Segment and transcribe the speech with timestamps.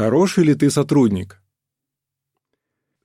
[0.00, 1.42] Хороший ли ты сотрудник?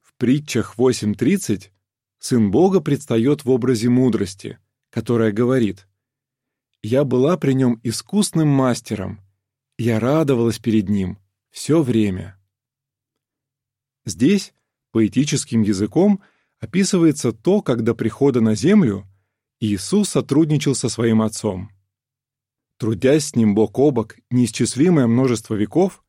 [0.02, 1.72] В притчах 8.30
[2.20, 4.60] Сын Бога предстает в образе мудрости,
[4.92, 5.90] которая говорит
[6.82, 9.20] «Я была при нем искусным мастером,
[9.78, 11.20] я радовалась перед ним
[11.50, 12.40] все время».
[14.06, 14.54] Здесь
[14.92, 16.22] поэтическим языком
[16.62, 19.06] описывается то, как до прихода на землю
[19.60, 21.72] Иисус сотрудничал со своим Отцом.
[22.78, 26.05] Трудясь с Ним бок о бок неисчислимое множество веков,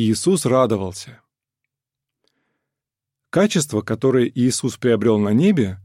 [0.00, 1.20] Иисус радовался.
[3.28, 5.78] Качества, которые Иисус приобрел на небе,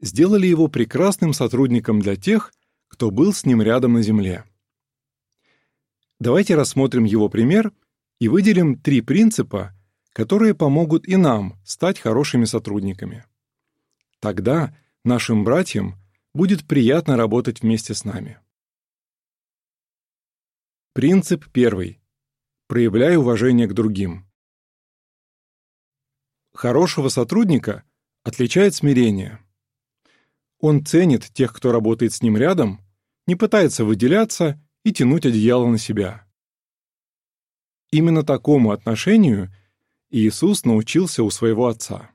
[0.00, 2.52] сделали его прекрасным сотрудником для тех,
[2.88, 4.44] кто был с ним рядом на земле.
[6.18, 7.72] Давайте рассмотрим его пример
[8.18, 9.72] и выделим три принципа,
[10.12, 13.24] которые помогут и нам стать хорошими сотрудниками.
[14.18, 15.94] Тогда нашим братьям
[16.34, 18.40] будет приятно работать вместе с нами.
[20.92, 22.00] Принцип первый.
[22.68, 24.26] Проявляй уважение к другим.
[26.52, 27.82] Хорошего сотрудника
[28.24, 29.42] отличает смирение.
[30.60, 32.84] Он ценит тех, кто работает с ним рядом,
[33.26, 36.26] не пытается выделяться и тянуть одеяло на себя.
[37.90, 39.50] Именно такому отношению
[40.10, 42.10] Иисус научился у своего Отца.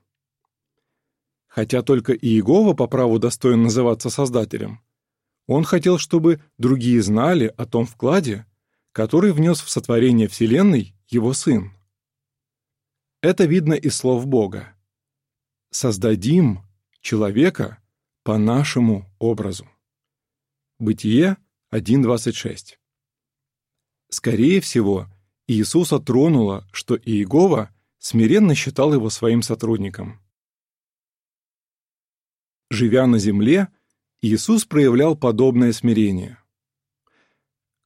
[1.48, 4.80] Хотя только Иегова по праву достоин называться Создателем,
[5.48, 8.46] он хотел, чтобы другие знали о том вкладе,
[8.94, 11.72] который внес в сотворение Вселенной его Сын.
[13.22, 14.72] Это видно из слов Бога.
[15.70, 16.60] «Создадим
[17.00, 17.82] человека
[18.22, 19.68] по нашему образу».
[20.78, 21.38] Бытие
[21.72, 22.78] 1.26.
[24.10, 25.08] Скорее всего,
[25.48, 30.20] Иисуса тронуло, что Иегова смиренно считал его своим сотрудником.
[32.70, 33.72] Живя на земле,
[34.22, 36.38] Иисус проявлял подобное смирение.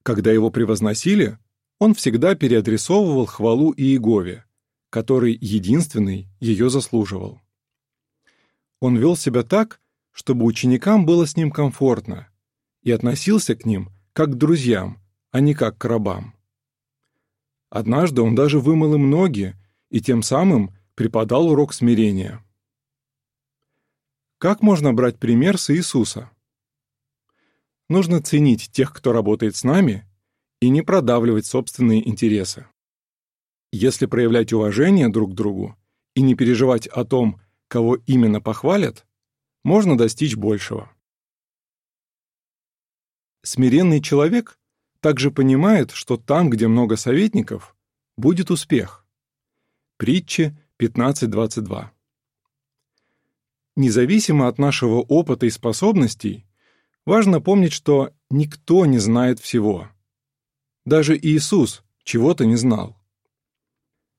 [0.08, 1.36] Когда его превозносили,
[1.78, 4.46] он всегда переадресовывал хвалу Иегове,
[4.88, 7.42] который единственный ее заслуживал.
[8.80, 12.26] Он вел себя так, чтобы ученикам было с ним комфортно,
[12.80, 14.98] и относился к ним как к друзьям,
[15.30, 16.34] а не как к рабам.
[17.68, 19.56] Однажды он даже вымыл им ноги
[19.90, 22.42] и тем самым преподал урок смирения.
[24.38, 26.30] Как можно брать пример с Иисуса?
[27.88, 30.04] Нужно ценить тех, кто работает с нами,
[30.60, 32.66] и не продавливать собственные интересы.
[33.72, 35.76] Если проявлять уважение друг к другу
[36.14, 39.06] и не переживать о том, кого именно похвалят,
[39.64, 40.90] можно достичь большего.
[43.42, 44.58] Смиренный человек
[45.00, 47.76] также понимает, что там, где много советников,
[48.16, 49.06] будет успех.
[49.96, 51.90] Притчи 15.22.
[53.76, 56.47] Независимо от нашего опыта и способностей,
[57.08, 59.88] важно помнить, что никто не знает всего.
[60.84, 62.96] Даже Иисус чего-то не знал.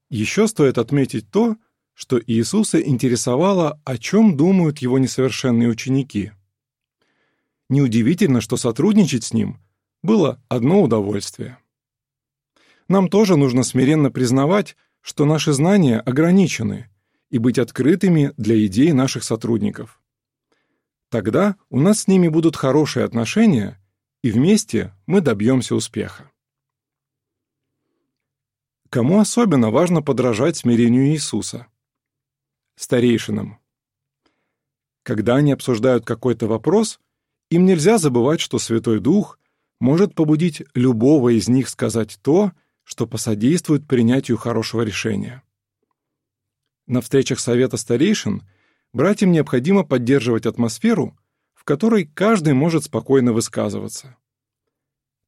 [0.10, 1.56] Еще стоит отметить то,
[1.94, 6.32] что Иисуса интересовало, о чем думают его несовершенные ученики.
[7.70, 9.60] Неудивительно, что сотрудничать с ним
[10.02, 11.60] было одно удовольствие.
[12.88, 16.90] Нам тоже нужно смиренно признавать, что наши знания ограничены,
[17.30, 19.99] и быть открытыми для идей наших сотрудников.
[21.10, 23.82] Тогда у нас с ними будут хорошие отношения,
[24.22, 26.32] и вместе мы добьемся успеха.
[28.90, 31.68] Кому особенно важно подражать смирению Иисуса?
[32.76, 33.60] Старейшинам.
[35.04, 37.00] Когда они обсуждают какой-то вопрос,
[37.50, 39.40] им нельзя забывать, что Святой Дух
[39.80, 42.52] может побудить любого из них сказать то,
[42.84, 45.44] что посодействует принятию хорошего решения.
[46.86, 48.44] На встречах Совета Старейшин
[48.94, 51.18] братьям необходимо поддерживать атмосферу,
[51.54, 54.18] в которой каждый может спокойно высказываться.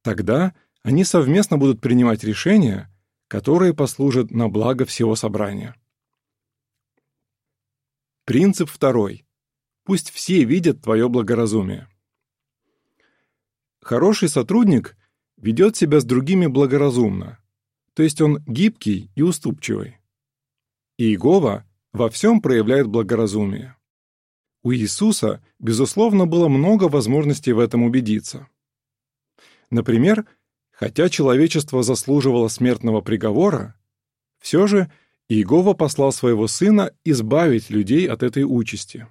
[0.02, 2.90] Тогда они совместно будут принимать решения,
[3.28, 5.76] которые послужат на благо всего собрания.
[8.24, 9.24] Принцип второй.
[9.84, 11.88] Пусть все видят твое благоразумие.
[13.80, 14.96] Хороший сотрудник
[15.36, 17.40] ведет себя с другими благоразумно,
[17.94, 19.98] то есть он гибкий и уступчивый.
[20.98, 23.76] Иегова во всем проявляет благоразумие.
[24.62, 28.48] У Иисуса, безусловно, было много возможностей в этом убедиться.
[29.70, 30.26] Например,
[30.82, 33.76] Хотя человечество заслуживало смертного приговора,
[34.40, 34.90] все же
[35.28, 39.06] Иегова послал своего сына избавить людей от этой участи.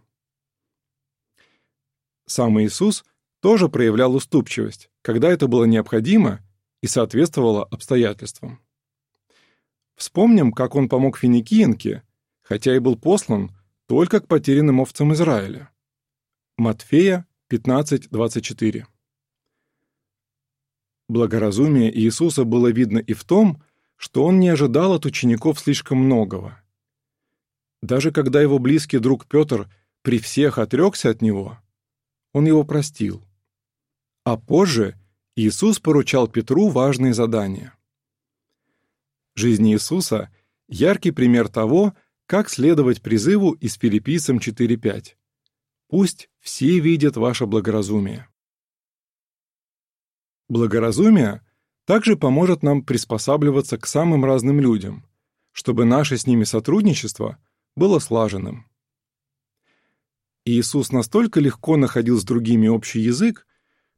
[2.26, 3.06] Сам Иисус
[3.40, 6.42] тоже проявлял уступчивость, когда это было необходимо
[6.82, 8.60] и соответствовало обстоятельствам.
[9.96, 12.04] Вспомним, как он помог финикиенке,
[12.42, 13.52] хотя и был послан
[13.86, 15.70] только к потерянным овцам Израиля.
[16.58, 18.86] Матфея 15:24.
[21.08, 23.62] Благоразумие Иисуса было видно и в том,
[23.98, 26.62] что он не ожидал от учеников слишком многого.
[27.82, 29.70] Даже когда его близкий друг Петр
[30.02, 31.60] при всех отрекся от него,
[32.32, 33.24] он его простил.
[34.24, 34.96] А позже
[35.36, 37.74] Иисус поручал Петру важные задания.
[39.36, 40.30] Жизнь Иисуса—
[40.68, 41.94] яркий пример того,
[42.32, 45.16] как следовать призыву из Филиппийцам 4.5.
[45.90, 48.30] «Пусть все видят ваше благоразумие».
[50.48, 51.46] Благоразумие
[51.84, 55.06] также поможет нам приспосабливаться к самым разным людям,
[55.52, 57.38] чтобы наше с ними сотрудничество
[57.76, 58.66] было слаженным.
[60.46, 63.46] Иисус настолько легко находил с другими общий язык,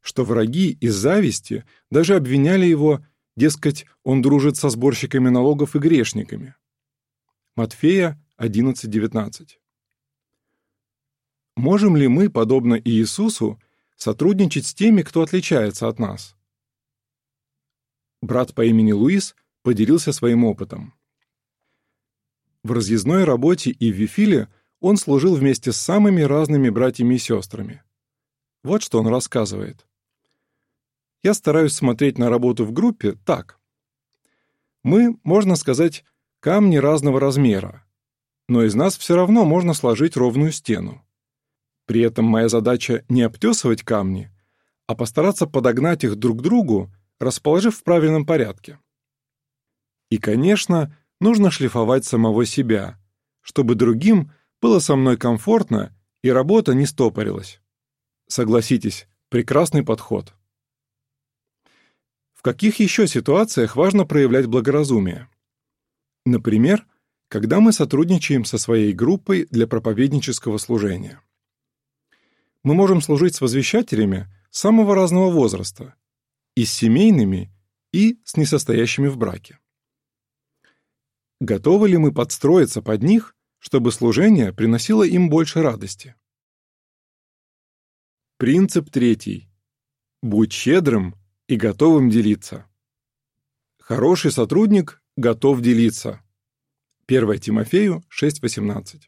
[0.00, 3.06] что враги из зависти даже обвиняли его,
[3.36, 6.56] дескать, он дружит со сборщиками налогов и грешниками.
[7.54, 9.56] Матфея 11.19
[11.56, 13.58] Можем ли мы, подобно Иисусу,
[13.96, 16.36] сотрудничать с теми, кто отличается от нас?
[18.20, 20.92] Брат по имени Луис поделился своим опытом.
[22.62, 24.48] В разъездной работе и в Вифиле
[24.80, 27.82] он служил вместе с самыми разными братьями и сестрами.
[28.62, 29.86] Вот что он рассказывает.
[31.22, 33.58] Я стараюсь смотреть на работу в группе так.
[34.82, 36.04] Мы, можно сказать,
[36.40, 37.86] камни разного размера,
[38.48, 41.04] но из нас все равно можно сложить ровную стену.
[41.86, 44.30] При этом моя задача не обтесывать камни,
[44.86, 48.78] а постараться подогнать их друг к другу, расположив в правильном порядке.
[50.10, 52.98] И, конечно, нужно шлифовать самого себя,
[53.40, 57.60] чтобы другим было со мной комфортно и работа не стопорилась.
[58.26, 60.34] Согласитесь, прекрасный подход
[62.44, 65.28] каких еще ситуациях важно проявлять благоразумие?
[66.26, 66.86] Например,
[67.34, 71.20] когда мы сотрудничаем со своей группой для проповеднического служения.
[72.62, 75.96] Мы можем служить с возвещателями самого разного возраста,
[76.54, 77.52] и с семейными,
[77.92, 79.58] и с несостоящими в браке.
[81.40, 86.14] Готовы ли мы подстроиться под них, чтобы служение приносило им больше радости?
[88.36, 89.50] Принцип третий.
[90.22, 91.16] Будь щедрым
[91.48, 92.70] и готовым делиться.
[93.80, 96.23] Хороший сотрудник готов делиться.
[97.06, 99.02] 1 Тимофею 6.18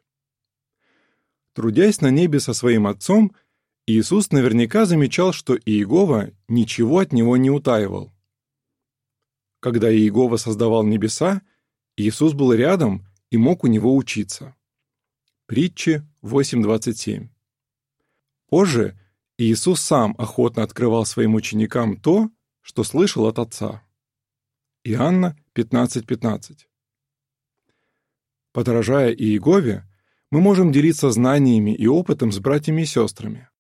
[1.55, 3.35] Трудясь на небе со своим отцом,
[3.87, 8.13] Иисус наверняка замечал, что Иегова ничего от него не утаивал.
[9.61, 11.41] Когда Иегова создавал небеса,
[11.97, 14.55] Иисус был рядом и мог у него учиться.
[15.47, 17.29] Притчи 8.27
[18.49, 18.99] Позже
[19.39, 23.83] Иисус сам охотно открывал своим ученикам то, что слышал от Отца.
[24.85, 26.69] Иоанна 15.15 15.
[28.57, 29.87] Подражая Иегове,
[30.31, 33.51] мы можем делиться знаниями и опытом с братьями и сестрами.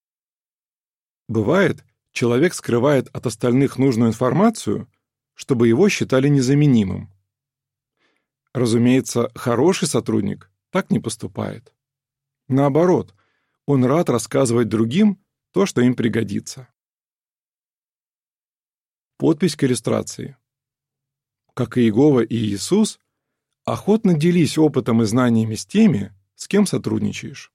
[1.29, 4.91] Бывает, человек скрывает от остальных нужную информацию,
[5.35, 7.13] чтобы его считали незаменимым.
[8.55, 11.75] Разумеется, хороший сотрудник так не поступает.
[12.49, 13.15] Наоборот,
[13.67, 15.23] он рад рассказывать другим
[15.53, 16.69] то, что им пригодится.
[19.19, 20.39] Подпись к иллюстрации.
[21.53, 22.99] Как и Иегова и Иисус,
[23.67, 27.53] охотно делись опытом и знаниями с теми, с кем сотрудничаешь.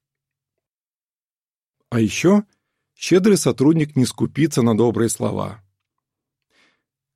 [1.89, 2.43] А еще
[2.95, 5.63] щедрый сотрудник не скупится на добрые слова.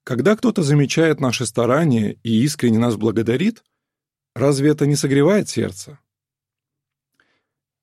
[0.03, 3.63] Когда кто-то замечает наши старания и искренне нас благодарит,
[4.33, 5.99] разве это не согревает сердце?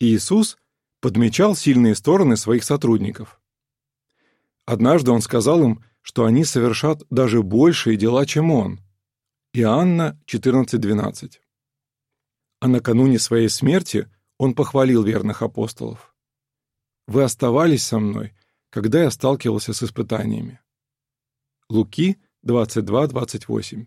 [0.00, 0.56] Иисус
[1.00, 3.40] подмечал сильные стороны своих сотрудников.
[4.64, 8.80] Однажды он сказал им, что они совершат даже большие дела, чем он.
[9.54, 11.40] Иоанна 14.12.
[12.60, 16.14] А накануне своей смерти он похвалил верных апостолов.
[17.06, 18.32] «Вы оставались со мной,
[18.70, 20.58] когда я сталкивался с испытаниями».
[21.68, 23.86] Луки 22.28.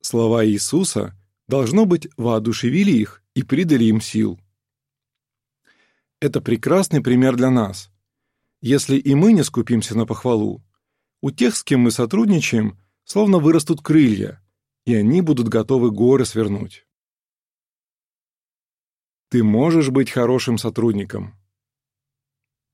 [0.00, 4.38] Слова Иисуса, должно быть, воодушевили их и придали им сил.
[6.20, 7.90] Это прекрасный пример для нас.
[8.60, 10.62] Если и мы не скупимся на похвалу,
[11.20, 14.42] у тех, с кем мы сотрудничаем, словно вырастут крылья,
[14.84, 16.86] и они будут готовы горы свернуть.
[19.30, 21.34] Ты можешь быть хорошим сотрудником.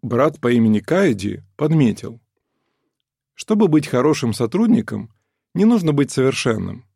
[0.00, 2.20] Брат по имени Кайди подметил.
[3.34, 5.14] Чтобы быть хорошим сотрудником,
[5.54, 6.86] не нужно быть совершенным.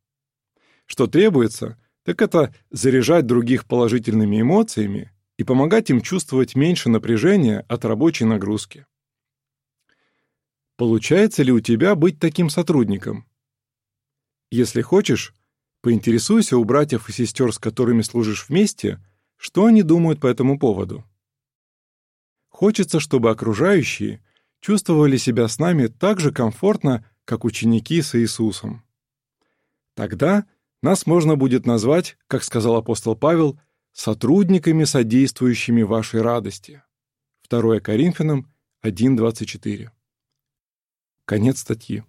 [0.86, 7.84] Что требуется, так это заряжать других положительными эмоциями и помогать им чувствовать меньше напряжения от
[7.84, 8.86] рабочей нагрузки.
[10.76, 13.26] Получается ли у тебя быть таким сотрудником?
[14.50, 15.34] Если хочешь,
[15.80, 19.02] поинтересуйся у братьев и сестер, с которыми служишь вместе,
[19.36, 21.04] что они думают по этому поводу.
[22.48, 24.22] Хочется, чтобы окружающие
[24.60, 28.84] чувствовали себя с нами так же комфортно, как ученики с Иисусом.
[29.94, 30.46] Тогда
[30.82, 33.58] нас можно будет назвать, как сказал апостол Павел,
[33.92, 36.82] сотрудниками, содействующими вашей радости.
[37.48, 38.52] 2 Коринфянам
[38.82, 39.90] 1.24.
[41.26, 42.04] Конец статьи.